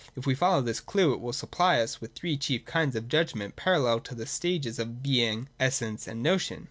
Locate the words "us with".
1.79-2.15